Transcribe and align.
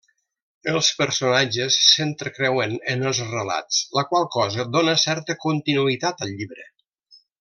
Els 0.69 0.87
personatges 1.01 1.77
s'entrecreuen 1.89 2.73
en 2.93 3.05
els 3.11 3.19
relats, 3.35 3.83
la 3.99 4.05
qual 4.13 4.27
cosa 4.37 4.67
dóna 4.77 4.97
certa 5.03 5.37
continuïtat 5.45 6.25
al 6.29 6.35
llibre. 6.41 6.67